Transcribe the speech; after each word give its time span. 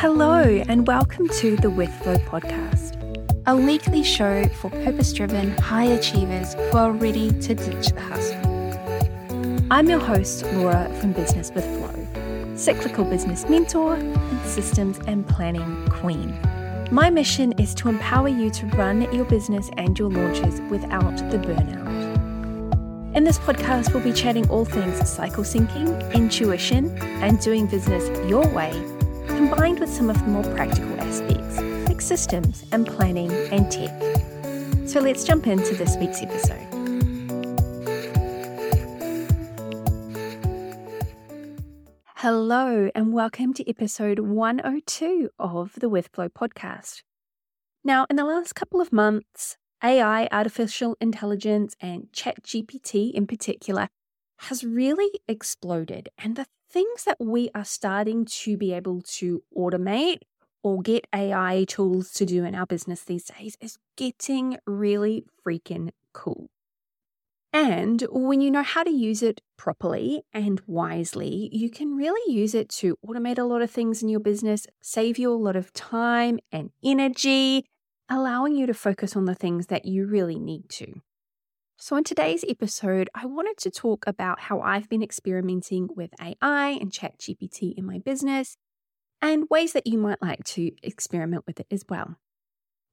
Hello, 0.00 0.40
and 0.66 0.86
welcome 0.86 1.28
to 1.40 1.56
the 1.56 1.68
With 1.68 1.92
Flow 1.96 2.16
podcast, 2.16 2.96
a 3.46 3.54
weekly 3.54 4.02
show 4.02 4.48
for 4.48 4.70
purpose 4.70 5.12
driven 5.12 5.50
high 5.58 5.84
achievers 5.84 6.54
who 6.54 6.78
are 6.78 6.90
ready 6.90 7.30
to 7.42 7.54
ditch 7.54 7.90
the 7.90 8.00
hustle. 8.00 9.66
I'm 9.70 9.90
your 9.90 9.98
host, 9.98 10.42
Laura 10.54 10.90
from 11.00 11.12
Business 11.12 11.50
with 11.50 11.66
Flow, 11.66 12.56
cyclical 12.56 13.04
business 13.04 13.46
mentor 13.46 13.96
and 13.96 14.46
systems 14.46 14.98
and 15.06 15.28
planning 15.28 15.86
queen. 15.90 16.34
My 16.90 17.10
mission 17.10 17.52
is 17.58 17.74
to 17.74 17.90
empower 17.90 18.28
you 18.28 18.48
to 18.52 18.66
run 18.68 19.02
your 19.12 19.26
business 19.26 19.68
and 19.76 19.98
your 19.98 20.08
launches 20.08 20.62
without 20.70 21.14
the 21.30 21.36
burnout. 21.36 23.14
In 23.14 23.24
this 23.24 23.38
podcast, 23.38 23.92
we'll 23.92 24.02
be 24.02 24.14
chatting 24.14 24.48
all 24.48 24.64
things 24.64 25.06
cycle 25.06 25.44
syncing, 25.44 26.10
intuition, 26.14 26.96
and 27.22 27.38
doing 27.38 27.66
business 27.66 28.08
your 28.26 28.48
way, 28.54 28.72
combined 29.48 29.80
with 29.80 29.88
some 29.88 30.10
of 30.10 30.20
the 30.20 30.26
more 30.26 30.44
practical 30.54 31.00
aspects 31.00 31.58
like 31.88 32.02
systems 32.02 32.62
and 32.72 32.86
planning 32.86 33.32
and 33.50 33.72
tech. 33.72 33.90
So 34.86 35.00
let's 35.00 35.24
jump 35.24 35.46
into 35.46 35.74
this 35.74 35.96
week's 35.96 36.20
episode. 36.20 36.60
Hello, 42.16 42.90
and 42.94 43.14
welcome 43.14 43.54
to 43.54 43.66
episode 43.66 44.18
102 44.18 45.30
of 45.38 45.72
the 45.80 45.88
With 45.88 46.10
Flow 46.12 46.28
podcast. 46.28 47.00
Now, 47.82 48.04
in 48.10 48.16
the 48.16 48.26
last 48.26 48.54
couple 48.54 48.82
of 48.82 48.92
months, 48.92 49.56
AI, 49.82 50.28
artificial 50.30 50.98
intelligence, 51.00 51.74
and 51.80 52.08
ChatGPT 52.12 53.10
in 53.14 53.26
particular, 53.26 53.88
has 54.40 54.64
really 54.64 55.08
exploded. 55.26 56.10
And 56.18 56.36
the 56.36 56.44
things 56.70 57.04
that 57.04 57.16
we 57.20 57.50
are 57.54 57.64
starting 57.64 58.24
to 58.24 58.56
be 58.56 58.72
able 58.72 59.02
to 59.02 59.42
automate 59.56 60.20
or 60.62 60.82
get 60.82 61.06
AI 61.14 61.64
tools 61.68 62.12
to 62.12 62.24
do 62.24 62.44
in 62.44 62.54
our 62.54 62.66
business 62.66 63.02
these 63.02 63.24
days 63.24 63.56
is 63.60 63.78
getting 63.96 64.58
really 64.66 65.24
freaking 65.44 65.90
cool. 66.12 66.48
And 67.52 68.06
when 68.10 68.40
you 68.40 68.50
know 68.50 68.62
how 68.62 68.84
to 68.84 68.90
use 68.90 69.22
it 69.22 69.40
properly 69.56 70.22
and 70.32 70.60
wisely, 70.66 71.48
you 71.52 71.68
can 71.68 71.96
really 71.96 72.32
use 72.32 72.54
it 72.54 72.68
to 72.68 72.96
automate 73.04 73.38
a 73.38 73.44
lot 73.44 73.62
of 73.62 73.70
things 73.70 74.02
in 74.02 74.08
your 74.08 74.20
business, 74.20 74.66
save 74.80 75.18
you 75.18 75.32
a 75.32 75.34
lot 75.34 75.56
of 75.56 75.72
time 75.72 76.38
and 76.52 76.70
energy, 76.84 77.64
allowing 78.08 78.54
you 78.54 78.66
to 78.66 78.74
focus 78.74 79.16
on 79.16 79.24
the 79.24 79.34
things 79.34 79.66
that 79.66 79.84
you 79.84 80.06
really 80.06 80.38
need 80.38 80.68
to. 80.68 81.00
So, 81.82 81.96
in 81.96 82.04
today's 82.04 82.44
episode, 82.46 83.08
I 83.14 83.24
wanted 83.24 83.56
to 83.56 83.70
talk 83.70 84.06
about 84.06 84.38
how 84.38 84.60
I've 84.60 84.90
been 84.90 85.02
experimenting 85.02 85.88
with 85.96 86.10
AI 86.20 86.76
and 86.78 86.92
ChatGPT 86.92 87.72
in 87.74 87.86
my 87.86 88.00
business 88.00 88.58
and 89.22 89.48
ways 89.48 89.72
that 89.72 89.86
you 89.86 89.96
might 89.96 90.20
like 90.20 90.44
to 90.44 90.72
experiment 90.82 91.44
with 91.46 91.58
it 91.58 91.66
as 91.70 91.86
well. 91.88 92.16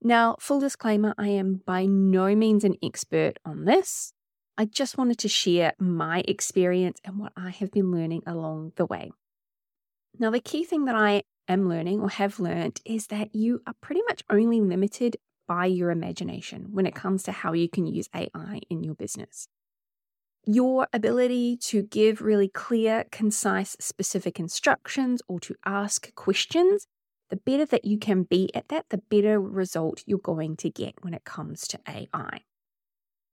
Now, 0.00 0.36
full 0.40 0.58
disclaimer, 0.58 1.14
I 1.18 1.28
am 1.28 1.60
by 1.66 1.84
no 1.84 2.34
means 2.34 2.64
an 2.64 2.76
expert 2.82 3.34
on 3.44 3.66
this. 3.66 4.14
I 4.56 4.64
just 4.64 4.96
wanted 4.96 5.18
to 5.18 5.28
share 5.28 5.74
my 5.78 6.22
experience 6.26 6.98
and 7.04 7.18
what 7.18 7.34
I 7.36 7.50
have 7.50 7.70
been 7.70 7.92
learning 7.92 8.22
along 8.26 8.72
the 8.76 8.86
way. 8.86 9.10
Now, 10.18 10.30
the 10.30 10.40
key 10.40 10.64
thing 10.64 10.86
that 10.86 10.96
I 10.96 11.24
am 11.46 11.68
learning 11.68 12.00
or 12.00 12.08
have 12.08 12.40
learned 12.40 12.80
is 12.86 13.08
that 13.08 13.34
you 13.34 13.60
are 13.66 13.74
pretty 13.82 14.00
much 14.08 14.24
only 14.30 14.62
limited 14.62 15.18
by 15.48 15.66
your 15.66 15.90
imagination 15.90 16.68
when 16.70 16.86
it 16.86 16.94
comes 16.94 17.24
to 17.24 17.32
how 17.32 17.52
you 17.52 17.68
can 17.68 17.86
use 17.86 18.08
AI 18.14 18.60
in 18.70 18.84
your 18.84 18.94
business. 18.94 19.48
Your 20.46 20.86
ability 20.92 21.56
to 21.62 21.82
give 21.82 22.20
really 22.20 22.48
clear, 22.48 23.04
concise, 23.10 23.76
specific 23.80 24.38
instructions 24.38 25.20
or 25.26 25.40
to 25.40 25.56
ask 25.64 26.14
questions, 26.14 26.86
the 27.30 27.36
better 27.36 27.66
that 27.66 27.84
you 27.84 27.98
can 27.98 28.22
be 28.22 28.50
at 28.54 28.68
that, 28.68 28.86
the 28.90 28.98
better 29.10 29.40
result 29.40 30.04
you're 30.06 30.18
going 30.18 30.56
to 30.58 30.70
get 30.70 30.94
when 31.02 31.12
it 31.12 31.24
comes 31.24 31.66
to 31.68 31.80
AI. 31.88 32.42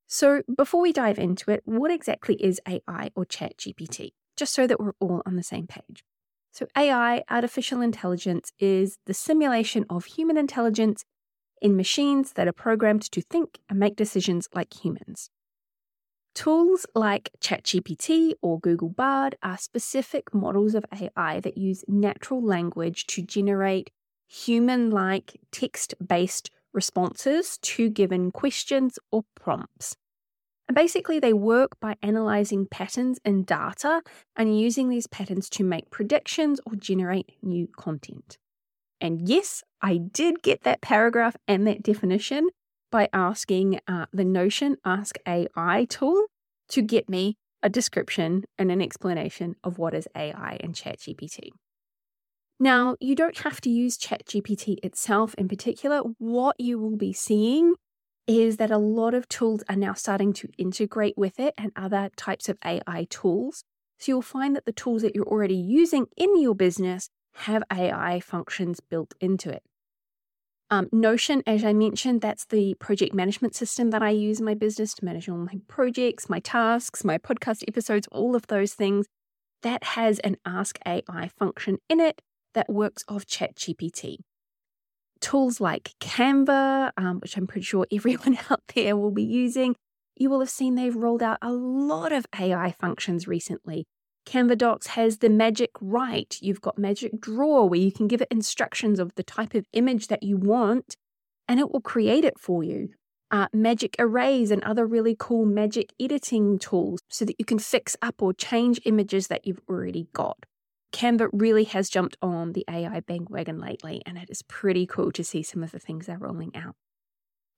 So, 0.08 0.44
before 0.56 0.82
we 0.82 0.92
dive 0.92 1.18
into 1.18 1.52
it, 1.52 1.62
what 1.66 1.92
exactly 1.92 2.36
is 2.36 2.62
AI 2.68 3.12
or 3.16 3.26
ChatGPT? 3.26 4.12
Just 4.38 4.54
so 4.54 4.68
that 4.68 4.80
we're 4.80 4.94
all 5.00 5.22
on 5.26 5.36
the 5.36 5.44
same 5.44 5.68
page. 5.68 6.04
So, 6.52 6.68
AI, 6.78 7.24
artificial 7.30 7.82
intelligence, 7.82 8.52
is 8.60 8.98
the 9.06 9.14
simulation 9.14 9.86
of 9.90 10.06
human 10.06 10.38
intelligence 10.38 11.04
in 11.66 11.76
machines 11.76 12.34
that 12.34 12.48
are 12.48 12.54
programmed 12.54 13.02
to 13.02 13.20
think 13.24 13.58
and 13.68 13.80
make 13.80 13.96
decisions 13.96 14.48
like 14.54 14.86
humans. 14.86 15.32
Tools 16.36 16.86
like 16.94 17.32
ChatGPT 17.42 18.34
or 18.44 18.60
Google 18.60 18.90
Bard 18.90 19.36
are 19.42 19.58
specific 19.58 20.32
models 20.32 20.76
of 20.76 20.86
AI 20.94 21.40
that 21.40 21.58
use 21.58 21.84
natural 21.88 22.46
language 22.46 23.08
to 23.08 23.24
generate 23.24 23.90
human 24.28 24.92
like 24.92 25.40
text 25.52 25.96
based 26.06 26.52
responses 26.72 27.58
to 27.64 27.90
given 27.90 28.30
questions 28.30 29.00
or 29.12 29.24
prompts. 29.34 29.96
And 30.68 30.76
basically, 30.76 31.20
they 31.20 31.34
work 31.34 31.80
by 31.80 31.96
analyzing 32.04 32.68
patterns 32.70 33.18
in 33.26 33.44
data 33.44 34.04
and 34.36 34.60
using 34.60 34.90
these 34.90 35.08
patterns 35.08 35.50
to 35.52 35.64
make 35.64 35.90
predictions 35.90 36.62
or 36.68 36.76
generate 36.76 37.32
new 37.42 37.68
content. 37.76 38.38
And 39.02 39.28
yes, 39.28 39.64
I 39.82 39.98
did 39.98 40.42
get 40.42 40.64
that 40.64 40.82
paragraph 40.82 41.36
and 41.48 41.68
that 41.68 41.84
definition 41.84 42.50
by 42.92 43.10
asking 43.14 43.80
uh, 43.88 44.06
the 44.14 44.26
Notion 44.26 44.78
Ask 44.86 45.18
AI 45.28 45.86
tool 45.90 46.26
to 46.70 46.82
get 46.82 47.10
me 47.10 47.36
a 47.62 47.70
description 47.70 48.46
and 48.58 48.72
an 48.72 48.82
explanation 48.82 49.56
of 49.64 49.78
what 49.78 49.94
is 49.94 50.08
AI 50.16 50.58
and 50.62 50.74
ChatGPT. 50.74 51.50
Now, 52.60 52.96
you 53.02 53.16
don't 53.16 53.38
have 53.40 53.60
to 53.62 53.70
use 53.70 53.98
ChatGPT 53.98 54.78
itself 54.82 55.34
in 55.36 55.50
particular. 55.50 56.00
What 56.20 56.56
you 56.60 56.80
will 56.80 56.96
be 56.96 57.12
seeing 57.12 57.74
is 58.28 58.58
that 58.58 58.72
a 58.72 58.78
lot 58.78 59.14
of 59.14 59.28
tools 59.28 59.64
are 59.68 59.76
now 59.76 59.94
starting 59.94 60.32
to 60.34 60.48
integrate 60.58 61.18
with 61.18 61.40
it 61.40 61.54
and 61.58 61.72
other 61.76 62.10
types 62.16 62.48
of 62.48 62.58
AI 62.64 63.08
tools. 63.10 63.64
So 64.00 64.12
you'll 64.12 64.22
find 64.22 64.56
that 64.56 64.66
the 64.66 64.72
tools 64.72 65.02
that 65.02 65.16
you're 65.16 65.28
already 65.28 65.56
using 65.56 66.08
in 66.16 66.40
your 66.42 66.56
business 66.56 67.10
have 67.36 67.64
AI 67.72 68.20
functions 68.20 68.80
built 68.80 69.14
into 69.20 69.50
it. 69.50 69.64
Um, 70.72 70.90
Notion, 70.92 71.44
as 71.46 71.64
I 71.64 71.74
mentioned, 71.74 72.22
that's 72.22 72.46
the 72.46 72.74
project 72.76 73.14
management 73.14 73.56
system 73.56 73.92
that 73.92 74.02
I 74.02 74.10
use 74.10 74.40
in 74.40 74.46
my 74.46 74.56
business 74.56 74.94
to 74.96 75.06
manage 75.06 75.30
all 75.30 75.38
my 75.38 75.60
projects, 75.68 76.28
my 76.28 76.40
tasks, 76.40 77.04
my 77.04 77.18
podcast 77.18 77.64
episodes, 77.68 78.08
all 78.12 78.36
of 78.36 78.48
those 78.48 78.74
things. 78.74 79.06
That 79.62 79.84
has 79.84 80.20
an 80.20 80.38
Ask 80.46 80.80
AI 80.86 81.30
function 81.40 81.78
in 81.90 82.00
it 82.00 82.22
that 82.54 82.70
works 82.70 83.04
off 83.08 83.26
ChatGPT 83.26 84.18
tools 85.26 85.60
like 85.60 85.94
Canva, 86.00 86.92
um, 86.98 87.20
which 87.20 87.36
I'm 87.36 87.48
pretty 87.48 87.66
sure 87.66 87.88
everyone 87.92 88.38
out 88.50 88.62
there 88.74 88.96
will 88.96 89.12
be 89.12 89.24
using, 89.24 89.76
you 90.16 90.30
will 90.30 90.40
have 90.40 90.50
seen 90.50 90.76
they've 90.76 90.96
rolled 90.96 91.24
out 91.24 91.40
a 91.42 91.52
lot 91.52 92.12
of 92.12 92.26
AI 92.40 92.72
functions 92.80 93.28
recently. 93.28 93.86
Canva 94.26 94.58
Docs 94.58 94.88
has 94.88 95.20
the 95.20 95.30
Magic 95.30 95.72
Write. 95.80 96.40
You've 96.42 96.62
got 96.62 96.78
Magic 96.78 97.20
Draw, 97.20 97.66
where 97.66 97.80
you 97.80 97.92
can 97.92 98.08
give 98.08 98.22
it 98.22 98.28
instructions 98.32 99.00
of 99.00 99.14
the 99.16 99.24
type 99.24 99.54
of 99.54 99.68
image 99.72 100.08
that 100.08 100.24
you 100.24 100.36
want, 100.38 100.96
and 101.48 101.60
it 101.60 101.72
will 101.72 101.82
create 101.82 102.26
it 102.26 102.40
for 102.40 102.64
you. 102.64 102.90
Uh, 103.32 103.48
magic 103.54 103.96
Erase 104.00 104.52
and 104.52 104.64
other 104.64 104.86
really 104.86 105.16
cool 105.18 105.46
magic 105.46 105.92
editing 106.00 106.60
tools 106.60 107.02
so 107.10 107.26
that 107.26 107.36
you 107.40 107.46
can 107.46 107.60
fix 107.60 107.98
up 108.02 108.22
or 108.22 108.34
change 108.34 108.80
images 108.86 109.28
that 109.28 109.46
you've 109.46 109.62
already 109.68 110.08
got. 110.14 110.46
Canva 110.92 111.30
really 111.34 111.66
has 111.66 111.90
jumped 111.90 112.18
on 112.22 112.54
the 112.54 112.64
AI 112.70 113.02
bandwagon 113.02 113.60
lately, 113.60 114.02
and 114.06 114.18
it 114.18 114.30
is 114.30 114.42
pretty 114.44 114.86
cool 114.86 115.12
to 115.12 115.24
see 115.24 115.44
some 115.44 115.64
of 115.64 115.72
the 115.72 115.80
things 115.80 116.06
they're 116.06 116.18
rolling 116.18 116.56
out. 116.56 116.76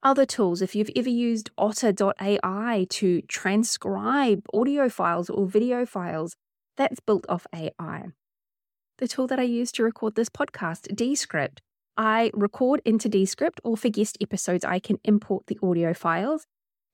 Other 0.03 0.25
tools, 0.25 0.61
if 0.61 0.75
you've 0.75 0.89
ever 0.95 1.09
used 1.09 1.49
otter.ai 1.57 2.87
to 2.89 3.21
transcribe 3.23 4.45
audio 4.53 4.89
files 4.89 5.29
or 5.29 5.45
video 5.45 5.85
files, 5.85 6.35
that's 6.77 6.99
built 6.99 7.25
off 7.27 7.47
AI. 7.53 8.07
The 8.97 9.07
tool 9.07 9.27
that 9.27 9.39
I 9.39 9.43
use 9.43 9.71
to 9.73 9.83
record 9.83 10.15
this 10.15 10.29
podcast, 10.29 10.95
Descript, 10.95 11.61
I 11.97 12.31
record 12.33 12.81
into 12.85 13.09
Descript, 13.09 13.59
or 13.63 13.75
for 13.75 13.89
guest 13.89 14.17
episodes, 14.21 14.63
I 14.63 14.79
can 14.79 14.99
import 15.03 15.47
the 15.47 15.59
audio 15.61 15.93
files. 15.93 16.45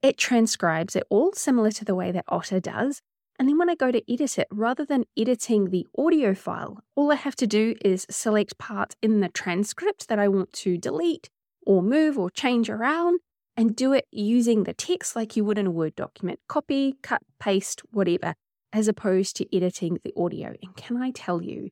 It 0.01 0.17
transcribes 0.17 0.95
it 0.95 1.03
all 1.09 1.33
similar 1.33 1.71
to 1.71 1.85
the 1.85 1.95
way 1.95 2.11
that 2.11 2.25
Otter 2.27 2.59
does, 2.59 3.01
and 3.39 3.49
then 3.49 3.57
when 3.57 3.69
I 3.69 3.75
go 3.75 3.91
to 3.91 4.11
edit 4.11 4.37
it, 4.37 4.47
rather 4.51 4.85
than 4.85 5.05
editing 5.17 5.69
the 5.69 5.87
audio 5.97 6.33
file, 6.35 6.83
all 6.95 7.11
I 7.11 7.15
have 7.15 7.35
to 7.37 7.47
do 7.47 7.75
is 7.83 8.05
select 8.09 8.57
parts 8.57 8.95
in 9.01 9.21
the 9.21 9.29
transcript 9.29 10.07
that 10.07 10.19
I 10.19 10.27
want 10.27 10.53
to 10.53 10.77
delete 10.77 11.29
or 11.65 11.81
move 11.81 12.17
or 12.17 12.29
change 12.29 12.69
around 12.69 13.19
and 13.57 13.75
do 13.75 13.93
it 13.93 14.05
using 14.11 14.63
the 14.63 14.73
text 14.73 15.15
like 15.15 15.35
you 15.35 15.43
would 15.45 15.57
in 15.57 15.67
a 15.67 15.71
Word 15.71 15.95
document. 15.95 16.39
Copy, 16.47 16.95
cut, 17.01 17.21
paste, 17.39 17.81
whatever, 17.91 18.35
as 18.73 18.87
opposed 18.87 19.35
to 19.37 19.55
editing 19.55 19.99
the 20.03 20.13
audio. 20.17 20.55
And 20.61 20.75
can 20.75 20.97
I 20.97 21.11
tell 21.11 21.41
you, 21.41 21.69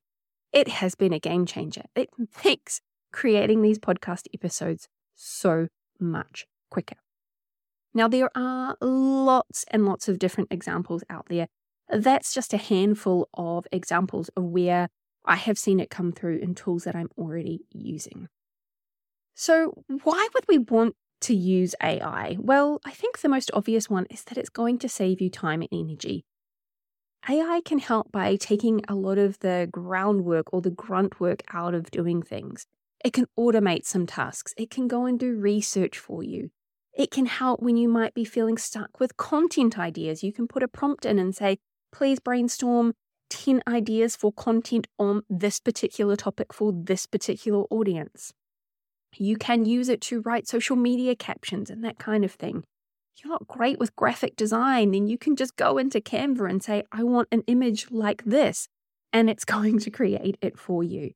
it 0.53 0.68
has 0.68 0.95
been 0.95 1.13
a 1.13 1.19
game 1.19 1.45
changer. 1.45 1.83
It 1.95 2.09
makes 2.45 2.81
creating 3.12 3.62
these 3.62 3.80
podcast 3.80 4.27
episodes 4.33 4.88
so 5.15 5.68
much 6.00 6.45
quicker. 6.69 6.95
Now, 7.94 8.07
there 8.07 8.30
are 8.36 8.77
lots 8.80 9.65
and 9.69 9.86
lots 9.86 10.07
of 10.07 10.19
different 10.19 10.51
examples 10.51 11.03
out 11.09 11.25
there. 11.30 11.48
That's 11.89 12.33
just 12.33 12.53
a 12.53 12.57
handful 12.57 13.27
of 13.33 13.68
examples 13.71 14.30
of 14.38 14.45
where 14.45 14.88
I 15.25 15.36
have 15.36 15.57
seen 15.57 15.80
it 15.80 15.89
come 15.89 16.13
through 16.13 16.38
in 16.38 16.56
tools 16.56 16.86
that 16.86 16.95
I'm 16.95 17.09
already 17.18 17.65
using. 17.71 18.30
So, 19.36 19.83
why 20.04 20.27
would 20.33 20.45
we 20.47 20.57
want 20.57 20.95
to 21.21 21.36
use 21.36 21.75
AI? 21.81 22.38
Well, 22.39 22.80
I 22.86 22.92
think 22.92 23.19
the 23.19 23.30
most 23.30 23.51
obvious 23.54 23.89
one 23.89 24.06
is 24.09 24.24
that 24.25 24.38
it's 24.38 24.50
going 24.50 24.80
to 24.80 24.89
save 24.89 25.19
you 25.19 25.30
time 25.30 25.62
and 25.62 25.69
energy. 25.71 26.24
AI 27.29 27.62
can 27.63 27.77
help 27.77 28.12
by 28.12 28.35
taking 28.35 28.81
a 28.88 28.95
lot 28.95 29.19
of 29.19 29.38
the 29.39 29.69
groundwork 29.71 30.51
or 30.51 30.62
the 30.62 30.71
grunt 30.71 31.19
work 31.19 31.44
out 31.53 31.75
of 31.75 31.91
doing 31.91 32.23
things. 32.23 32.65
It 33.06 33.13
can 33.13 33.27
automate 33.38 33.85
some 33.85 34.07
tasks. 34.07 34.53
It 34.57 34.71
can 34.71 34.88
go 34.88 35.06
and 35.06 35.19
do 35.19 35.35
research 35.35 36.00
for 36.00 36.23
you. 36.23 36.50
It 36.94 37.12
can 37.12 37.27
help 37.27 37.62
when 37.62 37.77
you 37.77 37.88
might 37.88 38.13
be 38.13 38.25
feeling 38.25 38.57
stuck 38.57 39.00
with 39.00 39.18
content 39.18 39.77
ideas. 39.77 40.23
You 40.23 40.33
can 40.33 40.47
put 40.47 40.63
a 40.63 40.68
prompt 40.68 41.06
in 41.06 41.19
and 41.19 41.35
say, 41.35 41.59
please 41.91 42.19
brainstorm 42.19 42.94
10 43.29 43.62
ideas 43.68 44.15
for 44.15 44.33
content 44.33 44.88
on 44.97 45.21
this 45.29 45.59
particular 45.59 46.15
topic 46.15 46.51
for 46.51 46.73
this 46.73 47.06
particular 47.06 47.63
audience. 47.69 48.33
You 49.15 49.38
can 49.38 49.65
use 49.65 49.89
it 49.89 50.01
to 50.01 50.21
write 50.21 50.47
social 50.47 50.75
media 50.75 51.15
captions 51.15 51.69
and 51.69 51.83
that 51.83 52.00
kind 52.00 52.25
of 52.25 52.31
thing. 52.31 52.63
You're 53.18 53.31
not 53.31 53.48
great 53.48 53.80
with 53.80 53.96
graphic 53.96 54.36
design, 54.36 54.92
then 54.92 55.08
you 55.08 55.18
can 55.18 55.36
just 55.36 55.56
go 55.56 55.78
into 55.78 56.02
Canva 56.02 56.50
and 56.50 56.63
say, 56.63 56.84
I 56.92 57.04
want 57.04 57.28
an 57.31 57.44
image 57.48 57.92
like 57.92 58.24
this, 58.24 58.68
and 59.13 59.30
it's 59.30 59.46
going 59.58 59.80
to 59.80 59.90
create 59.90 60.38
it 60.42 60.58
for 60.58 60.84
you. 60.84 61.12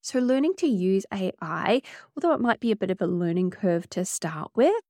So, 0.00 0.20
learning 0.20 0.54
to 0.58 0.66
use 0.66 1.04
AI, 1.12 1.82
although 2.16 2.32
it 2.32 2.40
might 2.40 2.60
be 2.60 2.70
a 2.70 2.76
bit 2.76 2.90
of 2.90 3.00
a 3.00 3.06
learning 3.06 3.50
curve 3.50 3.88
to 3.90 4.04
start 4.04 4.50
with, 4.54 4.82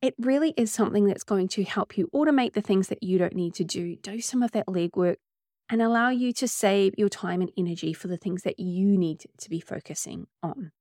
it 0.00 0.14
really 0.18 0.52
is 0.56 0.72
something 0.72 1.06
that's 1.06 1.24
going 1.24 1.48
to 1.48 1.62
help 1.62 1.96
you 1.96 2.08
automate 2.14 2.54
the 2.54 2.60
things 2.60 2.88
that 2.88 3.02
you 3.02 3.18
don't 3.18 3.36
need 3.36 3.54
to 3.54 3.64
do, 3.64 3.96
do 3.96 4.20
some 4.20 4.42
of 4.42 4.50
that 4.52 4.66
legwork, 4.66 5.16
and 5.70 5.80
allow 5.80 6.10
you 6.10 6.32
to 6.34 6.48
save 6.48 6.94
your 6.98 7.08
time 7.08 7.40
and 7.40 7.52
energy 7.56 7.92
for 7.92 8.08
the 8.08 8.16
things 8.16 8.42
that 8.42 8.58
you 8.58 8.98
need 8.98 9.24
to 9.38 9.48
be 9.48 9.60
focusing 9.60 10.26
on. 10.42 10.72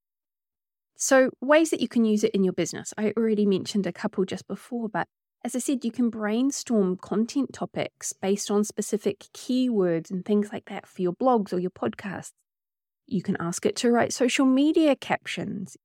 So, 1.03 1.31
ways 1.41 1.71
that 1.71 1.81
you 1.81 1.87
can 1.87 2.05
use 2.05 2.23
it 2.23 2.29
in 2.35 2.43
your 2.43 2.53
business. 2.53 2.93
I 2.95 3.11
already 3.17 3.47
mentioned 3.47 3.87
a 3.87 3.91
couple 3.91 4.23
just 4.23 4.47
before, 4.47 4.87
but 4.87 5.07
as 5.43 5.55
I 5.55 5.59
said, 5.59 5.83
you 5.83 5.91
can 5.91 6.11
brainstorm 6.11 6.95
content 6.95 7.53
topics 7.53 8.13
based 8.13 8.51
on 8.51 8.63
specific 8.63 9.21
keywords 9.33 10.11
and 10.11 10.23
things 10.23 10.53
like 10.53 10.65
that 10.65 10.85
for 10.85 11.01
your 11.01 11.13
blogs 11.13 11.51
or 11.51 11.57
your 11.57 11.71
podcasts. 11.71 12.33
You 13.07 13.23
can 13.23 13.35
ask 13.39 13.65
it 13.65 13.75
to 13.77 13.89
write 13.89 14.13
social 14.13 14.45
media 14.45 14.95
captions. 14.95 15.75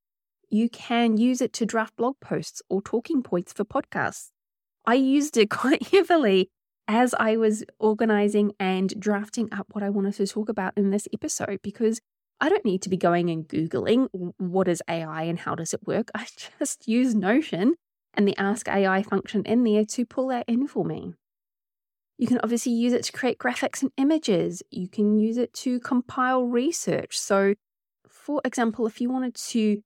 You 0.51 0.69
can 0.69 1.17
use 1.17 1.41
it 1.41 1.55
to 1.55 1.65
draft 1.65 1.97
blog 1.97 2.17
posts 2.21 2.61
or 2.69 2.83
talking 2.83 3.23
points 3.23 3.55
for 3.55 3.65
podcasts. 3.65 4.29
I 4.85 4.97
used 4.97 5.39
it 5.39 5.49
quite 5.51 5.89
heavily 5.89 6.51
as 6.87 7.15
I 7.19 7.39
was 7.39 7.65
organizing 7.79 8.53
and 8.61 8.93
drafting 9.01 9.49
up 9.51 9.69
what 9.73 9.83
I 9.83 9.89
wanted 9.89 10.17
to 10.17 10.27
talk 10.27 10.51
about 10.51 10.75
in 10.77 10.91
this 10.91 11.09
episode 11.11 11.61
because 11.63 12.03
I 12.41 12.49
don't 12.49 12.65
need 12.65 12.83
to 12.83 12.89
be 12.89 12.97
going 12.97 13.31
and 13.31 13.49
Googling 13.49 14.09
what 14.39 14.69
is 14.69 14.83
AI 14.89 15.23
and 15.23 15.39
how 15.39 15.55
does 15.55 15.73
it 15.73 15.87
work. 15.87 16.11
I 16.15 16.27
just 16.59 16.87
use 16.87 17.15
Notion 17.15 17.75
and 18.15 18.27
the 18.27 18.37
Ask 18.37 18.69
AI 18.69 19.03
function 19.03 19.45
in 19.45 19.65
there 19.65 19.85
to 19.85 20.05
pull 20.05 20.29
that 20.29 20.45
in 20.49 20.67
for 20.67 20.85
me. 20.85 21.15
You 22.19 22.27
can 22.27 22.41
obviously 22.43 22.73
use 22.73 22.93
it 22.93 23.05
to 23.05 23.13
create 23.13 23.39
graphics 23.39 23.83
and 23.83 23.93
images. 23.99 24.63
You 24.71 24.89
can 24.89 25.19
use 25.19 25.37
it 25.37 25.53
to 25.55 25.79
compile 25.81 26.45
research. 26.45 27.19
So, 27.19 27.55
for 28.09 28.41
example, 28.45 28.87
if 28.87 29.01
you 29.01 29.11
wanted 29.11 29.35
to 29.35 29.83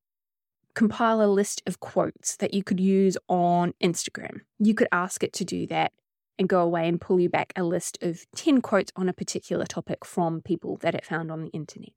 compile 0.75 1.23
a 1.23 1.26
list 1.26 1.62
of 1.67 1.81
quotes 1.81 2.37
that 2.37 2.55
you 2.55 2.62
could 2.62 2.79
use 2.79 3.17
on 3.29 3.75
Instagram, 3.82 4.43
you 4.61 4.75
could 4.75 4.88
ask 4.93 5.25
it 5.25 5.32
to 5.35 5.44
do 5.44 5.67
that 5.67 5.93
and 6.38 6.49
go 6.49 6.61
away 6.61 6.88
and 6.88 7.00
pull 7.00 7.19
you 7.19 7.29
back 7.29 7.52
a 7.56 7.64
list 7.64 7.99
of 8.00 8.25
10 8.37 8.62
quotes 8.62 8.93
on 8.94 9.08
a 9.08 9.12
particular 9.12 9.67
topic 9.67 10.05
from 10.05 10.41
people 10.41 10.76
that 10.79 10.94
it 10.94 11.05
found 11.05 11.32
on 11.32 11.43
the 11.43 11.50
internet. 11.50 11.91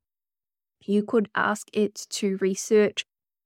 You 0.85 1.03
could 1.03 1.30
ask 1.35 1.68
it 1.74 2.06
to 2.12 2.38
research 2.38 3.06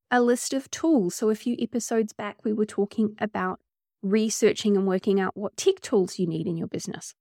a 0.09 0.21
list 0.21 0.53
of 0.53 0.69
tools. 0.71 1.15
So, 1.15 1.29
a 1.29 1.35
few 1.35 1.55
episodes 1.59 2.13
back, 2.13 2.37
we 2.43 2.53
were 2.53 2.65
talking 2.65 3.15
about 3.19 3.59
researching 4.01 4.77
and 4.77 4.87
working 4.87 5.19
out 5.19 5.35
what 5.35 5.57
tech 5.57 5.81
tools 5.81 6.19
you 6.19 6.27
need 6.27 6.47
in 6.47 6.57
your 6.57 6.67
business. 6.67 7.13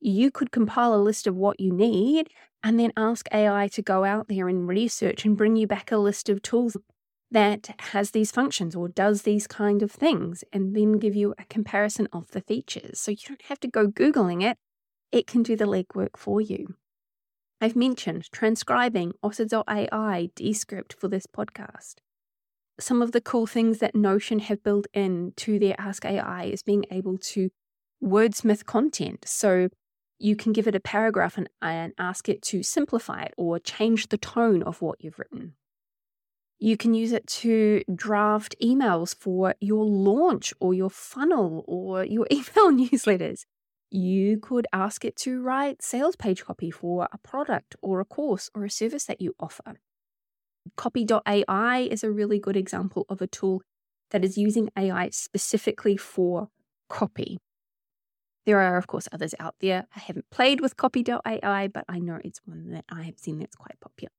You 0.00 0.30
could 0.30 0.50
compile 0.50 0.94
a 0.94 0.96
list 0.96 1.26
of 1.26 1.36
what 1.36 1.60
you 1.60 1.72
need 1.72 2.28
and 2.62 2.78
then 2.78 2.92
ask 2.96 3.26
AI 3.32 3.68
to 3.68 3.82
go 3.82 4.04
out 4.04 4.28
there 4.28 4.48
and 4.48 4.66
research 4.66 5.24
and 5.24 5.36
bring 5.36 5.56
you 5.56 5.66
back 5.66 5.92
a 5.92 5.98
list 5.98 6.28
of 6.28 6.40
tools 6.40 6.76
that 7.30 7.74
has 7.78 8.10
these 8.10 8.30
functions 8.30 8.74
or 8.74 8.88
does 8.88 9.22
these 9.22 9.46
kind 9.46 9.82
of 9.82 9.92
things 9.92 10.42
and 10.52 10.74
then 10.74 10.98
give 10.98 11.14
you 11.14 11.34
a 11.38 11.44
comparison 11.44 12.08
of 12.12 12.30
the 12.32 12.40
features. 12.40 12.98
So 12.98 13.10
you 13.10 13.18
don't 13.28 13.42
have 13.42 13.60
to 13.60 13.68
go 13.68 13.86
Googling 13.86 14.42
it, 14.42 14.56
it 15.12 15.26
can 15.26 15.42
do 15.42 15.56
the 15.56 15.66
legwork 15.66 16.16
for 16.16 16.40
you. 16.40 16.74
I've 17.60 17.76
mentioned 17.76 18.30
transcribing 18.32 19.12
Otter.ai 19.22 20.30
Descript 20.34 20.94
for 20.94 21.08
this 21.08 21.26
podcast. 21.26 21.96
Some 22.78 23.02
of 23.02 23.12
the 23.12 23.20
cool 23.20 23.46
things 23.46 23.78
that 23.78 23.94
Notion 23.94 24.38
have 24.38 24.62
built 24.62 24.86
in 24.94 25.34
to 25.36 25.58
their 25.58 25.74
Ask 25.78 26.06
AI 26.06 26.44
is 26.44 26.62
being 26.62 26.86
able 26.90 27.18
to 27.18 27.50
wordsmith 28.02 28.64
content. 28.64 29.26
So 29.28 29.68
you 30.18 30.36
can 30.36 30.54
give 30.54 30.66
it 30.66 30.74
a 30.74 30.80
paragraph 30.80 31.36
and, 31.36 31.50
and 31.60 31.92
ask 31.98 32.30
it 32.30 32.40
to 32.42 32.62
simplify 32.62 33.24
it 33.24 33.34
or 33.36 33.58
change 33.58 34.08
the 34.08 34.16
tone 34.16 34.62
of 34.62 34.80
what 34.80 35.04
you've 35.04 35.18
written. 35.18 35.52
You 36.58 36.78
can 36.78 36.94
use 36.94 37.12
it 37.12 37.26
to 37.26 37.82
draft 37.94 38.54
emails 38.62 39.14
for 39.14 39.54
your 39.60 39.84
launch 39.84 40.54
or 40.60 40.72
your 40.72 40.90
funnel 40.90 41.64
or 41.66 42.04
your 42.04 42.26
email 42.32 42.72
newsletters. 42.72 43.44
You 43.90 44.38
could 44.38 44.66
ask 44.72 45.04
it 45.04 45.16
to 45.16 45.42
write 45.42 45.82
sales 45.82 46.16
page 46.16 46.44
copy 46.44 46.70
for 46.70 47.08
a 47.12 47.18
product 47.18 47.74
or 47.82 48.00
a 48.00 48.04
course 48.04 48.48
or 48.54 48.64
a 48.64 48.70
service 48.70 49.04
that 49.06 49.20
you 49.20 49.34
offer. 49.40 49.80
Copy.ai 50.76 51.78
is 51.90 52.04
a 52.04 52.10
really 52.10 52.38
good 52.38 52.56
example 52.56 53.04
of 53.08 53.20
a 53.20 53.26
tool 53.26 53.62
that 54.10 54.24
is 54.24 54.38
using 54.38 54.68
AI 54.76 55.10
specifically 55.10 55.96
for 55.96 56.48
copy. 56.88 57.38
There 58.46 58.60
are, 58.60 58.76
of 58.76 58.86
course, 58.86 59.08
others 59.12 59.34
out 59.38 59.54
there. 59.60 59.86
I 59.94 60.00
haven't 60.00 60.30
played 60.30 60.60
with 60.60 60.76
Copy.ai, 60.76 61.68
but 61.68 61.84
I 61.88 61.98
know 61.98 62.18
it's 62.24 62.40
one 62.44 62.70
that 62.70 62.84
I 62.90 63.02
have 63.02 63.18
seen 63.18 63.38
that's 63.38 63.56
quite 63.56 63.78
popular. 63.80 64.10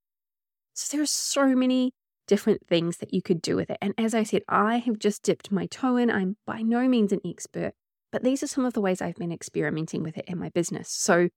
So 0.74 0.96
there 0.96 1.04
are 1.04 1.08
so 1.08 1.56
many 1.56 1.92
different 2.28 2.66
things 2.68 2.98
that 2.98 3.14
you 3.14 3.22
could 3.22 3.42
do 3.42 3.56
with 3.56 3.70
it. 3.70 3.78
And 3.82 3.94
as 3.98 4.14
I 4.14 4.24
said, 4.24 4.44
I 4.48 4.78
have 4.78 5.00
just 5.00 5.24
dipped 5.24 5.52
my 5.52 5.66
toe 5.66 5.98
in. 5.98 6.10
I'm 6.10 6.38
by 6.46 6.62
no 6.62 6.88
means 6.88 7.12
an 7.12 7.20
expert, 7.26 7.74
but 8.12 8.24
these 8.24 8.44
are 8.44 8.48
some 8.48 8.66
of 8.66 8.74
the 8.74 8.82
ways 8.82 9.02
I've 9.02 9.16
been 9.16 9.32
experimenting 9.32 10.04
with 10.04 10.18
it 10.18 10.26
in 10.28 10.38
my 10.38 10.50
business. 10.50 10.90
So, 10.90 11.30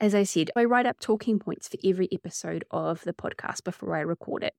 as 0.00 0.14
I 0.14 0.22
said, 0.24 0.50
I 0.56 0.64
write 0.64 0.86
up 0.86 0.98
talking 1.00 1.38
points 1.38 1.68
for 1.68 1.78
every 1.84 2.08
episode 2.12 2.64
of 2.70 3.02
the 3.04 3.12
podcast 3.12 3.64
before 3.64 3.96
I 3.96 4.00
record 4.00 4.42
it. 4.42 4.54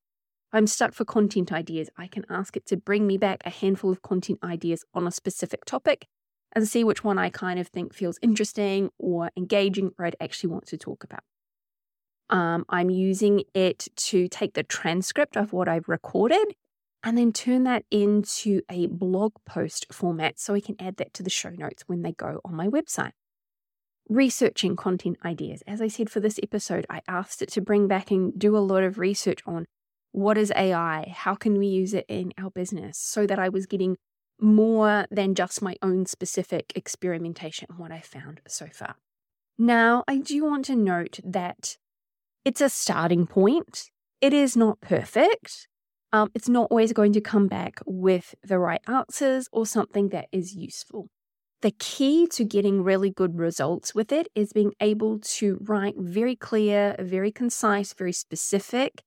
I'm 0.52 0.66
stuck 0.66 0.94
for 0.94 1.04
content 1.04 1.52
ideas. 1.52 1.90
I 1.98 2.06
can 2.06 2.24
ask 2.30 2.56
it 2.56 2.64
to 2.66 2.76
bring 2.76 3.06
me 3.06 3.18
back 3.18 3.42
a 3.44 3.50
handful 3.50 3.90
of 3.90 4.02
content 4.02 4.38
ideas 4.42 4.84
on 4.94 5.06
a 5.06 5.10
specific 5.10 5.64
topic 5.64 6.06
and 6.52 6.68
see 6.68 6.84
which 6.84 7.02
one 7.02 7.18
I 7.18 7.28
kind 7.28 7.58
of 7.58 7.68
think 7.68 7.92
feels 7.92 8.18
interesting 8.22 8.90
or 8.98 9.30
engaging 9.36 9.90
or 9.98 10.06
I'd 10.06 10.16
actually 10.20 10.50
want 10.50 10.66
to 10.68 10.78
talk 10.78 11.02
about. 11.02 11.24
Um, 12.30 12.64
I'm 12.68 12.88
using 12.88 13.42
it 13.52 13.88
to 13.96 14.28
take 14.28 14.54
the 14.54 14.62
transcript 14.62 15.36
of 15.36 15.52
what 15.52 15.68
I've 15.68 15.88
recorded 15.88 16.54
and 17.04 17.18
then 17.18 17.32
turn 17.32 17.64
that 17.64 17.84
into 17.90 18.62
a 18.70 18.86
blog 18.86 19.34
post 19.46 19.86
format 19.92 20.40
so 20.40 20.54
I 20.54 20.60
can 20.60 20.74
add 20.80 20.96
that 20.96 21.12
to 21.14 21.22
the 21.22 21.30
show 21.30 21.50
notes 21.50 21.84
when 21.86 22.02
they 22.02 22.12
go 22.12 22.40
on 22.44 22.54
my 22.54 22.66
website. 22.66 23.12
Researching 24.08 24.74
content 24.74 25.18
ideas. 25.24 25.62
As 25.66 25.80
I 25.80 25.88
said 25.88 26.08
for 26.10 26.20
this 26.20 26.40
episode, 26.42 26.86
I 26.88 27.02
asked 27.06 27.42
it 27.42 27.50
to 27.52 27.60
bring 27.60 27.86
back 27.86 28.10
and 28.10 28.36
do 28.38 28.56
a 28.56 28.58
lot 28.58 28.82
of 28.82 28.98
research 28.98 29.40
on 29.46 29.66
what 30.12 30.38
is 30.38 30.52
AI? 30.56 31.12
How 31.14 31.34
can 31.34 31.58
we 31.58 31.66
use 31.66 31.92
it 31.92 32.06
in 32.08 32.32
our 32.38 32.50
business? 32.50 32.98
So 32.98 33.26
that 33.26 33.38
I 33.38 33.48
was 33.48 33.66
getting 33.66 33.96
more 34.40 35.06
than 35.10 35.34
just 35.34 35.62
my 35.62 35.76
own 35.82 36.06
specific 36.06 36.72
experimentation, 36.74 37.66
and 37.70 37.78
what 37.78 37.92
I 37.92 38.00
found 38.00 38.40
so 38.46 38.66
far. 38.72 38.96
Now, 39.58 40.04
I 40.08 40.18
do 40.18 40.44
want 40.44 40.64
to 40.66 40.76
note 40.76 41.20
that 41.24 41.76
it's 42.44 42.60
a 42.60 42.68
starting 42.68 43.26
point. 43.26 43.90
It 44.20 44.32
is 44.32 44.56
not 44.56 44.80
perfect. 44.80 45.68
Um, 46.14 46.30
it's 46.32 46.48
not 46.48 46.68
always 46.70 46.92
going 46.92 47.12
to 47.14 47.20
come 47.20 47.48
back 47.48 47.80
with 47.86 48.36
the 48.44 48.60
right 48.60 48.80
answers 48.86 49.48
or 49.50 49.66
something 49.66 50.10
that 50.10 50.28
is 50.30 50.54
useful. 50.54 51.08
The 51.60 51.72
key 51.72 52.28
to 52.34 52.44
getting 52.44 52.84
really 52.84 53.10
good 53.10 53.36
results 53.36 53.96
with 53.96 54.12
it 54.12 54.28
is 54.32 54.52
being 54.52 54.74
able 54.80 55.18
to 55.18 55.58
write 55.60 55.96
very 55.98 56.36
clear, 56.36 56.94
very 57.00 57.32
concise, 57.32 57.92
very 57.94 58.12
specific 58.12 59.02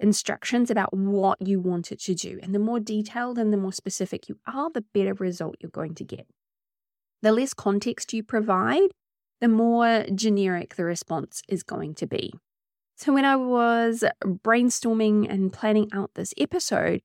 instructions 0.00 0.68
about 0.68 0.92
what 0.92 1.40
you 1.40 1.60
want 1.60 1.92
it 1.92 2.00
to 2.00 2.14
do. 2.16 2.40
And 2.42 2.52
the 2.52 2.58
more 2.58 2.80
detailed 2.80 3.38
and 3.38 3.52
the 3.52 3.56
more 3.56 3.72
specific 3.72 4.28
you 4.28 4.40
are, 4.44 4.68
the 4.68 4.84
better 4.92 5.14
result 5.14 5.58
you're 5.60 5.70
going 5.70 5.94
to 5.94 6.04
get. 6.04 6.26
The 7.22 7.30
less 7.30 7.54
context 7.54 8.12
you 8.12 8.24
provide, 8.24 8.90
the 9.40 9.46
more 9.46 10.06
generic 10.12 10.74
the 10.74 10.84
response 10.84 11.40
is 11.48 11.62
going 11.62 11.94
to 11.94 12.06
be. 12.08 12.32
So, 12.98 13.12
when 13.12 13.24
I 13.24 13.36
was 13.36 14.02
brainstorming 14.24 15.30
and 15.30 15.52
planning 15.52 15.88
out 15.92 16.10
this 16.14 16.34
episode, 16.36 17.00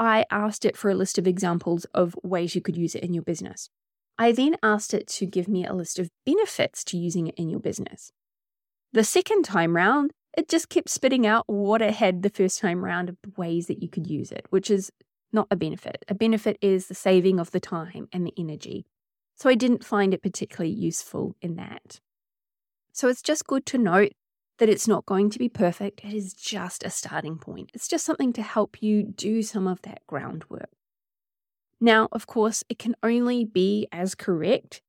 I 0.00 0.24
asked 0.30 0.64
it 0.64 0.74
for 0.74 0.88
a 0.88 0.94
list 0.94 1.18
of 1.18 1.26
examples 1.26 1.84
of 1.92 2.16
ways 2.22 2.54
you 2.54 2.62
could 2.62 2.78
use 2.78 2.94
it 2.94 3.04
in 3.04 3.12
your 3.12 3.22
business. 3.22 3.68
I 4.16 4.32
then 4.32 4.56
asked 4.62 4.94
it 4.94 5.06
to 5.08 5.26
give 5.26 5.46
me 5.46 5.66
a 5.66 5.74
list 5.74 5.98
of 5.98 6.08
benefits 6.24 6.82
to 6.84 6.96
using 6.96 7.26
it 7.26 7.34
in 7.34 7.50
your 7.50 7.60
business. 7.60 8.10
The 8.94 9.04
second 9.04 9.44
time 9.44 9.76
round, 9.76 10.12
it 10.34 10.48
just 10.48 10.70
kept 10.70 10.88
spitting 10.88 11.26
out 11.26 11.44
what 11.46 11.82
it 11.82 11.92
had 11.92 12.22
the 12.22 12.30
first 12.30 12.58
time 12.58 12.82
round 12.82 13.10
of 13.10 13.18
the 13.22 13.32
ways 13.36 13.66
that 13.66 13.82
you 13.82 13.88
could 13.90 14.06
use 14.06 14.32
it, 14.32 14.46
which 14.48 14.70
is 14.70 14.90
not 15.30 15.48
a 15.50 15.56
benefit. 15.56 16.06
A 16.08 16.14
benefit 16.14 16.56
is 16.62 16.86
the 16.86 16.94
saving 16.94 17.38
of 17.38 17.50
the 17.50 17.60
time 17.60 18.08
and 18.14 18.26
the 18.26 18.32
energy. 18.38 18.86
So 19.36 19.50
I 19.50 19.56
didn't 19.56 19.84
find 19.84 20.14
it 20.14 20.22
particularly 20.22 20.74
useful 20.74 21.36
in 21.42 21.56
that. 21.56 22.00
So 22.92 23.08
it's 23.08 23.20
just 23.20 23.46
good 23.46 23.66
to 23.66 23.76
note 23.76 24.12
that 24.58 24.68
it's 24.68 24.86
not 24.86 25.06
going 25.06 25.30
to 25.30 25.38
be 25.38 25.48
perfect. 25.48 26.04
It 26.04 26.14
is 26.14 26.32
just 26.32 26.84
a 26.84 26.90
starting 26.90 27.38
point. 27.38 27.70
It's 27.74 27.88
just 27.88 28.04
something 28.04 28.32
to 28.34 28.42
help 28.42 28.82
you 28.82 29.02
do 29.02 29.42
some 29.42 29.66
of 29.66 29.82
that 29.82 30.06
groundwork. 30.06 30.70
Now, 31.80 32.08
of 32.12 32.26
course, 32.26 32.62
it 32.68 32.78
can 32.78 32.94
only 33.02 33.44
be 33.44 33.88
as 33.92 34.14
correct 34.14 34.80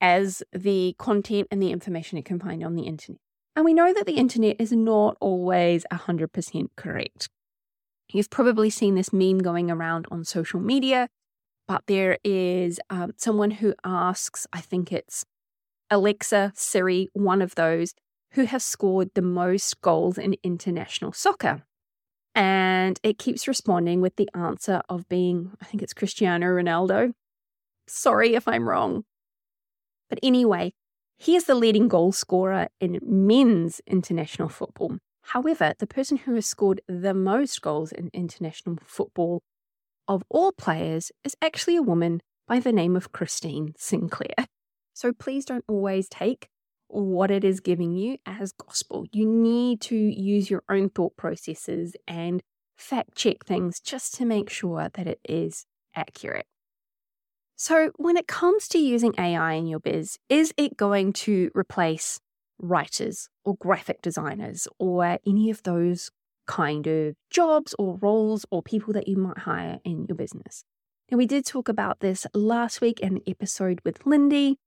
as 0.00 0.42
the 0.52 0.94
content 0.98 1.48
and 1.50 1.62
the 1.62 1.70
information 1.70 2.18
it 2.18 2.24
can 2.24 2.38
find 2.38 2.62
on 2.62 2.74
the 2.74 2.82
internet. 2.82 3.20
And 3.56 3.64
we 3.64 3.72
know 3.72 3.94
that 3.94 4.06
the 4.06 4.16
internet 4.16 4.56
is 4.58 4.72
not 4.72 5.16
always 5.20 5.86
100% 5.92 6.68
correct. 6.76 7.28
You've 8.12 8.30
probably 8.30 8.68
seen 8.68 8.94
this 8.94 9.12
meme 9.12 9.38
going 9.38 9.70
around 9.70 10.06
on 10.10 10.24
social 10.24 10.60
media, 10.60 11.08
but 11.66 11.84
there 11.86 12.18
is 12.22 12.78
um, 12.90 13.12
someone 13.16 13.52
who 13.52 13.74
asks, 13.84 14.46
I 14.52 14.60
think 14.60 14.92
it's 14.92 15.24
Alexa, 15.90 16.52
Siri, 16.54 17.08
one 17.14 17.40
of 17.40 17.54
those, 17.54 17.94
who 18.34 18.44
has 18.44 18.64
scored 18.64 19.10
the 19.14 19.22
most 19.22 19.80
goals 19.80 20.18
in 20.18 20.36
international 20.42 21.12
soccer. 21.12 21.62
And 22.34 22.98
it 23.04 23.18
keeps 23.18 23.46
responding 23.46 24.00
with 24.00 24.16
the 24.16 24.28
answer 24.34 24.82
of 24.88 25.08
being, 25.08 25.52
I 25.62 25.66
think 25.66 25.82
it's 25.82 25.94
Cristiano 25.94 26.46
Ronaldo. 26.46 27.12
Sorry 27.86 28.34
if 28.34 28.48
I'm 28.48 28.68
wrong. 28.68 29.04
But 30.10 30.18
anyway, 30.22 30.72
he 31.16 31.36
is 31.36 31.44
the 31.44 31.54
leading 31.54 31.86
goal 31.86 32.10
scorer 32.10 32.68
in 32.80 32.98
men's 33.02 33.80
international 33.86 34.48
football. 34.48 34.98
However, 35.22 35.74
the 35.78 35.86
person 35.86 36.16
who 36.16 36.34
has 36.34 36.46
scored 36.46 36.80
the 36.88 37.14
most 37.14 37.62
goals 37.62 37.92
in 37.92 38.10
international 38.12 38.78
football 38.84 39.42
of 40.08 40.24
all 40.28 40.50
players 40.50 41.12
is 41.22 41.36
actually 41.40 41.76
a 41.76 41.82
woman 41.82 42.20
by 42.48 42.58
the 42.58 42.72
name 42.72 42.96
of 42.96 43.12
Christine 43.12 43.74
Sinclair. 43.78 44.34
So 44.92 45.12
please 45.12 45.44
don't 45.44 45.64
always 45.68 46.08
take 46.08 46.48
what 46.88 47.30
it 47.30 47.44
is 47.44 47.60
giving 47.60 47.92
you 47.92 48.18
as 48.26 48.52
gospel. 48.52 49.06
You 49.12 49.26
need 49.26 49.80
to 49.82 49.96
use 49.96 50.50
your 50.50 50.62
own 50.68 50.90
thought 50.90 51.16
processes 51.16 51.94
and 52.06 52.42
fact 52.76 53.14
check 53.14 53.44
things 53.44 53.80
just 53.80 54.14
to 54.14 54.24
make 54.24 54.50
sure 54.50 54.88
that 54.94 55.06
it 55.06 55.20
is 55.28 55.66
accurate. 55.94 56.46
So, 57.56 57.92
when 57.96 58.16
it 58.16 58.26
comes 58.26 58.66
to 58.68 58.78
using 58.78 59.14
AI 59.16 59.52
in 59.52 59.66
your 59.66 59.78
biz, 59.78 60.18
is 60.28 60.52
it 60.56 60.76
going 60.76 61.12
to 61.12 61.50
replace 61.54 62.20
writers 62.58 63.28
or 63.44 63.56
graphic 63.56 64.02
designers 64.02 64.66
or 64.78 65.18
any 65.26 65.50
of 65.50 65.62
those 65.62 66.10
kind 66.46 66.86
of 66.86 67.14
jobs 67.30 67.74
or 67.78 67.98
roles 68.00 68.44
or 68.50 68.62
people 68.62 68.92
that 68.92 69.08
you 69.08 69.16
might 69.16 69.38
hire 69.38 69.78
in 69.84 70.06
your 70.06 70.16
business. 70.16 70.64
Now, 71.10 71.18
we 71.18 71.26
did 71.26 71.44
talk 71.44 71.68
about 71.68 72.00
this 72.00 72.26
last 72.34 72.80
week 72.80 73.00
in 73.00 73.16
an 73.16 73.22
episode 73.26 73.80
with 73.84 74.06
Lindy. 74.06 74.58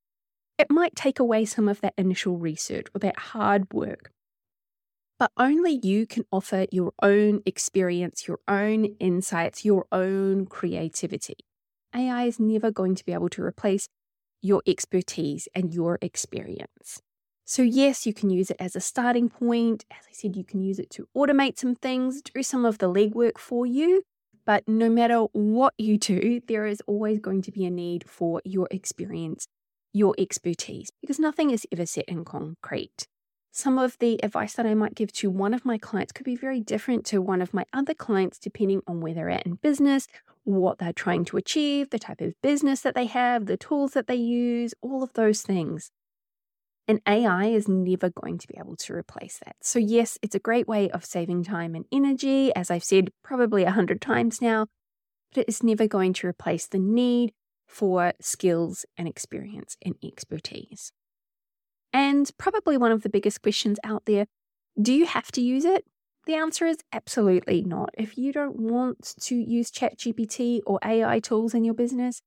It 0.57 0.71
might 0.71 0.95
take 0.95 1.19
away 1.19 1.45
some 1.45 1.69
of 1.69 1.81
that 1.81 1.93
initial 1.97 2.37
research 2.37 2.87
or 2.95 2.99
that 2.99 3.19
hard 3.19 3.71
work, 3.73 4.11
but 5.19 5.31
only 5.37 5.79
you 5.83 6.05
can 6.07 6.25
offer 6.31 6.65
your 6.71 6.93
own 7.01 7.41
experience, 7.45 8.27
your 8.27 8.39
own 8.47 8.85
insights, 8.99 9.65
your 9.65 9.85
own 9.91 10.45
creativity. 10.45 11.35
AI 11.95 12.25
is 12.25 12.39
never 12.39 12.71
going 12.71 12.95
to 12.95 13.05
be 13.05 13.13
able 13.13 13.29
to 13.29 13.43
replace 13.43 13.87
your 14.41 14.61
expertise 14.67 15.47
and 15.55 15.73
your 15.73 15.97
experience. 16.01 17.01
So, 17.45 17.61
yes, 17.61 18.05
you 18.05 18.13
can 18.13 18.29
use 18.29 18.51
it 18.51 18.57
as 18.59 18.75
a 18.75 18.81
starting 18.81 19.29
point. 19.29 19.85
As 19.89 20.05
I 20.07 20.11
said, 20.11 20.35
you 20.35 20.43
can 20.43 20.61
use 20.61 20.79
it 20.79 20.89
to 20.91 21.07
automate 21.15 21.57
some 21.57 21.75
things, 21.75 22.21
do 22.21 22.43
some 22.43 22.65
of 22.65 22.79
the 22.79 22.87
legwork 22.87 23.37
for 23.37 23.65
you. 23.65 24.03
But 24.45 24.63
no 24.67 24.89
matter 24.89 25.21
what 25.33 25.73
you 25.77 25.97
do, 25.97 26.41
there 26.47 26.65
is 26.65 26.81
always 26.87 27.19
going 27.19 27.41
to 27.43 27.51
be 27.51 27.65
a 27.65 27.69
need 27.69 28.09
for 28.09 28.41
your 28.45 28.67
experience, 28.69 29.47
your 29.93 30.15
expertise, 30.17 30.89
because 31.01 31.19
nothing 31.19 31.49
is 31.49 31.65
ever 31.71 31.85
set 31.85 32.05
in 32.05 32.25
concrete. 32.25 33.07
Some 33.51 33.79
of 33.79 33.97
the 33.97 34.23
advice 34.23 34.53
that 34.53 34.67
I 34.67 34.75
might 34.75 34.93
give 34.93 35.11
to 35.13 35.31
one 35.31 35.53
of 35.53 35.65
my 35.65 35.79
clients 35.79 36.11
could 36.11 36.25
be 36.25 36.35
very 36.35 36.59
different 36.59 37.05
to 37.07 37.21
one 37.21 37.41
of 37.41 37.53
my 37.53 37.65
other 37.73 37.95
clients, 37.95 38.37
depending 38.37 38.81
on 38.87 39.01
where 39.01 39.15
they're 39.15 39.31
at 39.31 39.47
in 39.47 39.55
business, 39.55 40.07
what 40.43 40.77
they're 40.77 40.93
trying 40.93 41.25
to 41.25 41.37
achieve, 41.37 41.89
the 41.89 41.97
type 41.99 42.21
of 42.21 42.33
business 42.43 42.81
that 42.81 42.93
they 42.93 43.07
have, 43.07 43.47
the 43.47 43.57
tools 43.57 43.93
that 43.93 44.07
they 44.07 44.15
use, 44.15 44.73
all 44.81 45.01
of 45.01 45.13
those 45.13 45.41
things. 45.41 45.89
And 46.87 47.01
AI 47.07 47.47
is 47.47 47.67
never 47.67 48.09
going 48.09 48.37
to 48.37 48.47
be 48.47 48.55
able 48.57 48.77
to 48.77 48.93
replace 48.93 49.39
that. 49.43 49.55
So, 49.61 49.79
yes, 49.79 50.17
it's 50.21 50.35
a 50.35 50.39
great 50.39 50.67
way 50.67 50.89
of 50.91 51.03
saving 51.03 51.43
time 51.43 51.75
and 51.75 51.85
energy, 51.91 52.53
as 52.55 52.71
I've 52.71 52.83
said 52.83 53.09
probably 53.23 53.63
a 53.63 53.71
hundred 53.71 54.01
times 54.01 54.41
now, 54.41 54.67
but 55.33 55.41
it 55.41 55.49
is 55.49 55.63
never 55.63 55.87
going 55.87 56.13
to 56.13 56.27
replace 56.27 56.67
the 56.67 56.79
need 56.79 57.33
for 57.67 58.13
skills 58.19 58.85
and 58.97 59.07
experience 59.07 59.77
and 59.83 59.95
expertise. 60.03 60.91
And 61.93 62.29
probably 62.37 62.77
one 62.77 62.91
of 62.91 63.03
the 63.03 63.09
biggest 63.09 63.41
questions 63.41 63.79
out 63.83 64.05
there 64.05 64.25
do 64.79 64.93
you 64.93 65.05
have 65.07 65.31
to 65.31 65.41
use 65.41 65.65
it? 65.65 65.85
The 66.27 66.35
answer 66.35 66.65
is 66.65 66.77
absolutely 66.93 67.63
not. 67.63 67.89
If 67.97 68.17
you 68.17 68.31
don't 68.31 68.57
want 68.59 69.15
to 69.21 69.35
use 69.35 69.71
ChatGPT 69.71 70.59
or 70.67 70.77
AI 70.85 71.19
tools 71.19 71.53
in 71.53 71.63
your 71.63 71.73
business, 71.73 72.21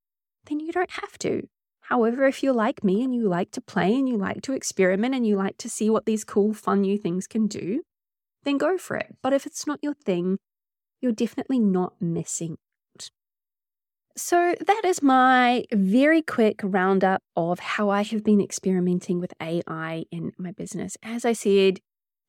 then 0.47 0.59
you 0.59 0.73
don't 0.73 0.91
have 0.91 1.17
to. 1.19 1.47
However, 1.83 2.25
if 2.25 2.43
you're 2.43 2.55
like 2.55 2.83
me 2.83 3.03
and 3.03 3.15
you 3.15 3.29
like 3.29 3.51
to 3.53 3.61
play 3.61 3.95
and 3.95 4.09
you 4.09 4.17
like 4.17 4.43
to 4.43 4.53
experiment 4.53 5.15
and 5.15 5.27
you 5.27 5.37
like 5.37 5.59
to 5.59 5.69
see 5.69 5.91
what 5.91 6.07
these 6.07 6.25
cool, 6.25 6.55
fun 6.55 6.81
new 6.81 6.97
things 6.97 7.27
can 7.27 7.47
do, 7.47 7.83
then 8.45 8.59
go 8.59 8.79
for 8.79 8.97
it. 8.97 9.17
But 9.23 9.33
if 9.33 9.47
it's 9.47 9.67
not 9.67 9.81
your 9.83 9.95
thing, 9.95 10.39
you're 11.01 11.13
definitely 11.13 11.59
not 11.59 11.95
missing. 12.01 12.57
So, 14.23 14.55
that 14.67 14.83
is 14.85 15.03
my 15.03 15.65
very 15.73 16.21
quick 16.21 16.61
roundup 16.63 17.23
of 17.37 17.59
how 17.59 17.89
I 17.89 18.03
have 18.03 18.23
been 18.23 18.39
experimenting 18.39 19.19
with 19.19 19.33
AI 19.41 20.05
in 20.13 20.33
my 20.37 20.53
business. 20.53 20.99
As 21.03 21.25
I 21.25 21.33
said, 21.33 21.81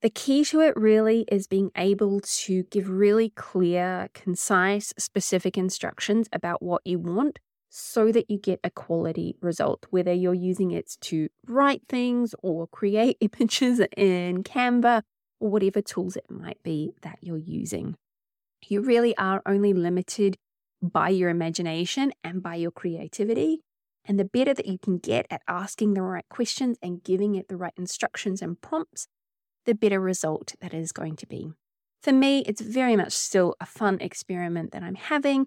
the 0.01 0.09
key 0.09 0.45
to 0.45 0.61
it 0.61 0.73
really 0.77 1.25
is 1.29 1.47
being 1.47 1.69
able 1.75 2.21
to 2.21 2.63
give 2.71 2.89
really 2.89 3.31
clear, 3.31 4.07
concise, 4.13 4.93
specific 4.97 5.57
instructions 5.57 6.29
about 6.31 6.63
what 6.63 6.81
you 6.85 6.97
want 6.97 7.39
so 7.69 8.09
that 8.13 8.31
you 8.31 8.37
get 8.37 8.61
a 8.63 8.69
quality 8.69 9.35
result, 9.41 9.85
whether 9.89 10.13
you're 10.13 10.33
using 10.33 10.71
it 10.71 10.95
to 11.01 11.27
write 11.45 11.81
things 11.89 12.33
or 12.41 12.67
create 12.67 13.17
images 13.37 13.81
in 13.97 14.45
Canva 14.45 15.01
or 15.41 15.49
whatever 15.49 15.81
tools 15.81 16.15
it 16.15 16.31
might 16.31 16.63
be 16.63 16.93
that 17.01 17.19
you're 17.19 17.37
using. 17.37 17.95
You 18.65 18.79
really 18.79 19.15
are 19.17 19.41
only 19.45 19.73
limited 19.73 20.37
by 20.81 21.09
your 21.09 21.29
imagination 21.29 22.11
and 22.23 22.41
by 22.41 22.55
your 22.55 22.71
creativity. 22.71 23.61
And 24.05 24.19
the 24.19 24.25
better 24.25 24.53
that 24.53 24.65
you 24.65 24.79
can 24.79 24.97
get 24.97 25.27
at 25.29 25.43
asking 25.47 25.93
the 25.93 26.01
right 26.01 26.25
questions 26.29 26.77
and 26.81 27.03
giving 27.03 27.35
it 27.35 27.47
the 27.47 27.57
right 27.57 27.73
instructions 27.77 28.41
and 28.41 28.59
prompts, 28.59 29.07
the 29.65 29.75
better 29.75 29.99
result 29.99 30.55
that 30.59 30.73
is 30.73 30.91
going 30.91 31.15
to 31.17 31.27
be. 31.27 31.51
For 32.01 32.11
me, 32.11 32.39
it's 32.47 32.61
very 32.61 32.95
much 32.95 33.13
still 33.13 33.55
a 33.61 33.65
fun 33.65 33.99
experiment 34.01 34.71
that 34.71 34.81
I'm 34.81 34.95
having 34.95 35.45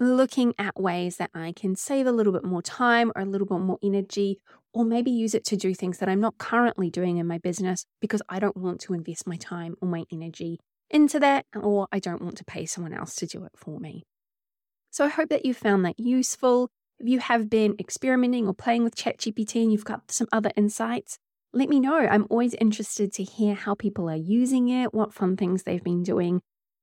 looking 0.00 0.54
at 0.58 0.80
ways 0.80 1.16
that 1.16 1.30
I 1.34 1.52
can 1.52 1.76
save 1.76 2.06
a 2.06 2.12
little 2.12 2.32
bit 2.32 2.44
more 2.44 2.62
time 2.62 3.12
or 3.14 3.22
a 3.22 3.26
little 3.26 3.46
bit 3.46 3.60
more 3.60 3.78
energy, 3.82 4.38
or 4.72 4.84
maybe 4.84 5.10
use 5.10 5.34
it 5.34 5.44
to 5.46 5.56
do 5.56 5.74
things 5.74 5.98
that 5.98 6.08
I'm 6.08 6.20
not 6.20 6.38
currently 6.38 6.90
doing 6.90 7.18
in 7.18 7.26
my 7.26 7.38
business 7.38 7.86
because 8.00 8.22
I 8.28 8.40
don't 8.40 8.56
want 8.56 8.80
to 8.82 8.94
invest 8.94 9.26
my 9.26 9.36
time 9.36 9.76
or 9.80 9.88
my 9.88 10.04
energy 10.12 10.58
into 10.90 11.20
that, 11.20 11.46
or 11.54 11.86
I 11.92 11.98
don't 11.98 12.22
want 12.22 12.36
to 12.38 12.44
pay 12.44 12.66
someone 12.66 12.92
else 12.92 13.14
to 13.16 13.26
do 13.26 13.44
it 13.44 13.52
for 13.56 13.78
me. 13.78 14.04
So 14.94 15.04
I 15.04 15.08
hope 15.08 15.28
that 15.30 15.44
you 15.44 15.54
found 15.54 15.84
that 15.84 15.98
useful. 15.98 16.70
If 17.00 17.08
you 17.08 17.18
have 17.18 17.50
been 17.50 17.74
experimenting 17.80 18.46
or 18.46 18.54
playing 18.54 18.84
with 18.84 18.94
ChatGPT 18.94 19.60
and 19.60 19.72
you've 19.72 19.84
got 19.84 20.12
some 20.12 20.28
other 20.30 20.52
insights, 20.56 21.18
let 21.52 21.68
me 21.68 21.80
know. 21.80 21.96
I'm 21.96 22.28
always 22.30 22.54
interested 22.54 23.12
to 23.14 23.24
hear 23.24 23.56
how 23.56 23.74
people 23.74 24.08
are 24.08 24.14
using 24.14 24.68
it, 24.68 24.94
what 24.94 25.12
fun 25.12 25.36
things 25.36 25.64
they've 25.64 25.82
been 25.82 26.04
doing, 26.04 26.42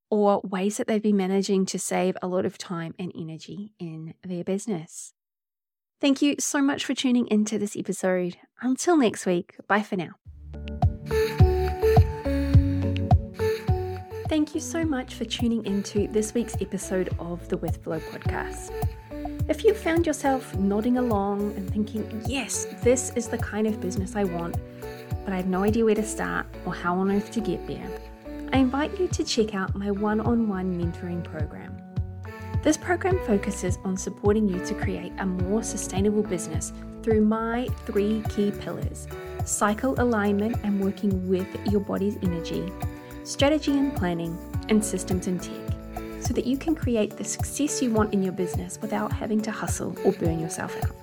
or 0.10 0.42
ways 0.44 0.76
that 0.76 0.88
they've 0.88 1.02
been 1.02 1.16
managing 1.16 1.66
to 1.68 1.80
save 1.80 2.18
a 2.22 2.28
lot 2.28 2.46
of 2.46 2.58
time 2.58 2.94
and 3.00 3.14
energy 3.18 3.72
in 3.80 4.14
their 4.26 4.44
business. 4.44 5.14
Thank 6.02 6.22
you 6.22 6.36
so 6.38 6.62
much 6.62 6.84
for 6.84 6.94
tuning 6.94 7.28
into 7.28 7.58
this 7.58 7.78
episode. 7.78 8.36
Until 8.62 8.98
next 8.98 9.26
week, 9.26 9.56
bye 9.70 9.84
for 9.84 9.96
now. 9.96 11.51
Thank 14.32 14.56
you 14.56 14.62
so 14.62 14.86
much 14.86 15.16
for 15.16 15.26
tuning 15.26 15.66
into 15.66 16.08
this 16.08 16.34
week's 16.34 16.56
episode 16.62 17.10
of 17.20 17.46
the 17.50 17.58
With 17.58 17.84
Flow 17.84 18.00
podcast. 18.00 18.72
If 19.50 19.66
you 19.66 19.74
found 19.74 20.08
yourself 20.08 20.56
nodding 20.56 20.98
along 20.98 21.54
and 21.58 21.70
thinking, 21.70 22.24
yes, 22.26 22.66
this 22.82 23.12
is 23.18 23.28
the 23.28 23.38
kind 23.38 23.68
of 23.68 23.82
business 23.82 24.16
I 24.16 24.24
want, 24.24 24.56
but 25.26 25.34
I 25.34 25.36
have 25.36 25.48
no 25.48 25.64
idea 25.64 25.84
where 25.84 25.96
to 25.96 26.04
start 26.04 26.46
or 26.66 26.74
how 26.74 26.98
on 27.00 27.12
earth 27.12 27.30
to 27.32 27.42
get 27.42 27.68
there, 27.68 27.86
I 28.54 28.60
invite 28.60 28.98
you 28.98 29.10
to 29.10 29.24
check 29.26 29.54
out 29.54 29.76
my 29.76 29.92
one 29.92 30.22
on 30.22 30.48
one 30.48 30.82
mentoring 30.82 31.26
program. 31.26 31.76
This 32.64 32.78
program 32.78 33.20
focuses 33.28 33.80
on 33.84 33.98
supporting 33.98 34.48
you 34.48 34.66
to 34.66 34.74
create 34.76 35.12
a 35.18 35.26
more 35.26 35.62
sustainable 35.62 36.24
business 36.24 36.72
through 37.04 37.20
my 37.20 37.68
three 37.86 38.24
key 38.30 38.52
pillars 38.52 39.10
cycle 39.44 39.94
alignment 40.00 40.56
and 40.64 40.80
working 40.80 41.28
with 41.28 41.48
your 41.70 41.82
body's 41.82 42.16
energy, 42.22 42.72
strategy 43.32 43.72
and 43.72 43.96
planning, 43.96 44.38
and 44.70 44.84
systems 44.84 45.28
and 45.28 45.42
tech 45.42 45.56
so 46.22 46.34
that 46.34 46.46
you 46.46 46.58
can 46.58 46.76
create 46.76 47.18
the 47.18 47.24
success 47.24 47.82
you 47.82 47.92
want 47.92 48.14
in 48.14 48.22
your 48.22 48.32
business 48.32 48.80
without 48.82 49.12
having 49.12 49.42
to 49.42 49.52
hustle 49.52 49.96
or 50.06 50.12
burn 50.14 50.40
yourself 50.40 50.76
out. 50.84 50.96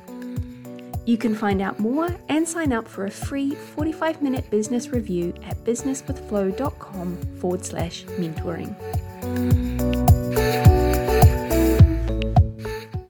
You 1.05 1.17
can 1.17 1.35
find 1.35 1.63
out 1.63 1.79
more 1.79 2.15
and 2.29 2.47
sign 2.47 2.73
up 2.73 2.87
for 2.87 3.07
a 3.07 3.11
free 3.11 3.55
45 3.55 4.23
minute 4.23 4.51
business 4.51 4.91
review 4.91 5.35
at 5.47 5.57
businesswithflow.com 5.65 7.17
forward 7.41 7.65
slash 7.65 8.05
mentoring. 8.05 9.68